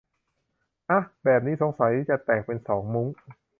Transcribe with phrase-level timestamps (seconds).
[0.89, 3.07] อ๊ะ แบบนี้สงสัยจะแตกเป็นสองมุ้ง